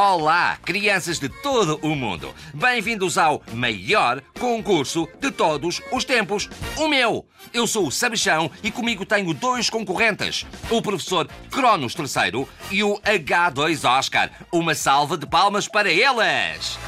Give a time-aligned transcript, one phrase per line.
[0.00, 2.32] Olá, crianças de todo o mundo.
[2.54, 7.26] Bem-vindos ao maior concurso de todos os tempos, o meu.
[7.52, 12.96] Eu sou o Sabichão e comigo tenho dois concorrentes, o professor Cronos III e o
[13.00, 14.30] H2 Oscar.
[14.52, 16.78] Uma salva de palmas para eles.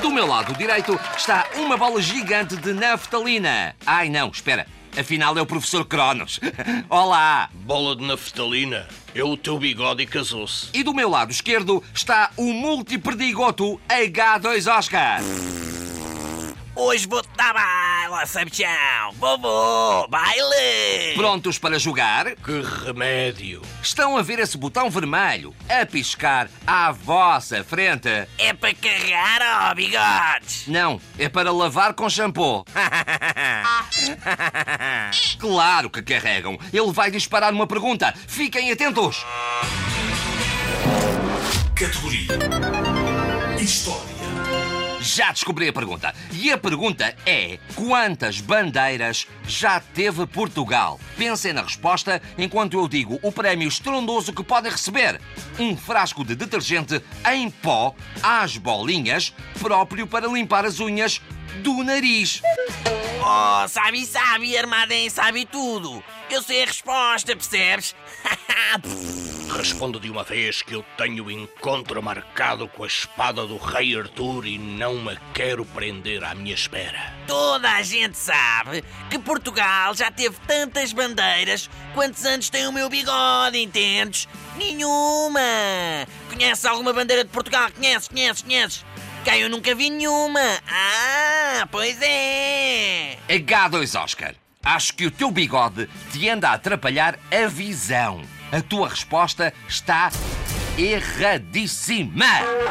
[0.00, 3.74] Do meu lado direito está uma bola gigante de naftalina.
[3.84, 4.64] Ai não, espera.
[4.96, 6.38] Afinal é o professor Cronos.
[6.88, 7.48] Olá!
[7.54, 8.86] Bola de naftalina.
[9.14, 10.68] É o teu bigode e casou-se.
[10.74, 15.20] E do meu lado esquerdo está o multiperdigoto H2 Oscar.
[16.74, 19.12] Hoje vou-te dar baila, Sabichão!
[19.18, 21.14] Vovô, baile!
[21.14, 22.34] Prontos para jogar?
[22.36, 23.60] Que remédio.
[23.82, 28.08] Estão a ver esse botão vermelho a piscar à vossa frente?
[28.38, 30.66] É para carregar, ó, bigodes!
[30.66, 32.64] Não, é para lavar com shampoo.
[35.38, 36.56] Claro que carregam.
[36.72, 38.14] Ele vai disparar uma pergunta.
[38.28, 39.24] Fiquem atentos.
[41.74, 42.28] Categoria.
[45.14, 46.14] Já descobri a pergunta.
[46.32, 50.98] E a pergunta é: quantas bandeiras já teve Portugal?
[51.18, 55.20] Pensem na resposta enquanto eu digo o prémio estrondoso que podem receber:
[55.58, 61.20] um frasco de detergente em pó às bolinhas, próprio para limpar as unhas
[61.62, 62.40] do nariz.
[63.22, 66.02] Oh, sabe, sabe, armada sabe tudo!
[66.30, 67.94] Eu sei a resposta, percebes?
[69.54, 74.46] Respondo de uma vez que eu tenho encontro marcado com a espada do rei Arthur
[74.46, 77.12] e não me quero prender à minha espera.
[77.26, 82.88] Toda a gente sabe que Portugal já teve tantas bandeiras quantos anos tem o meu
[82.88, 84.26] bigode, entendes?
[84.56, 85.40] Nenhuma!
[86.30, 87.70] Conheces alguma bandeira de Portugal?
[87.72, 88.84] Conheces, conheces, conheces?
[89.24, 90.40] Cá eu nunca vi nenhuma!
[90.66, 93.18] Ah, pois é!
[93.28, 98.22] H2 Oscar, acho que o teu bigode te anda a atrapalhar a visão.
[98.50, 100.10] A tua resposta está
[100.78, 102.26] erradíssima.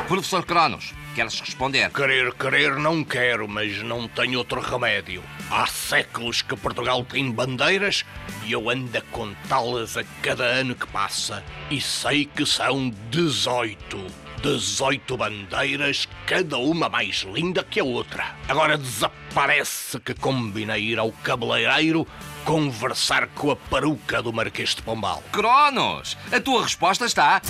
[0.07, 1.89] Professor Cronos, queres responder?
[1.91, 5.23] Querer, querer não quero, mas não tenho outro remédio.
[5.49, 8.05] Há séculos que Portugal tem bandeiras
[8.45, 11.43] e eu ando a contá-las a cada ano que passa.
[11.69, 14.21] E sei que são 18.
[14.41, 18.37] 18 bandeiras, cada uma mais linda que a outra.
[18.47, 22.07] Agora desaparece que combinei ir ao cabeleireiro
[22.45, 25.21] conversar com a peruca do Marquês de Pombal.
[25.29, 27.41] Cronos, a tua resposta está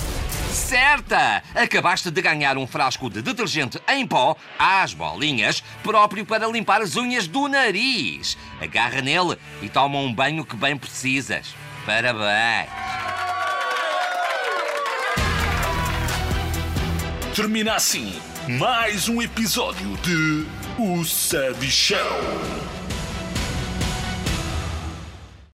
[0.50, 1.44] certa.
[1.54, 6.96] Acabaste de ganhar um frasco de detergente em pó às bolinhas, próprio para limpar as
[6.96, 8.36] unhas do nariz.
[8.60, 11.54] Agarra nele e toma um banho que bem precisas.
[11.86, 12.68] Parabéns.
[17.36, 18.20] Termina assim
[18.60, 20.46] mais um episódio de
[20.78, 22.81] O Sabichão.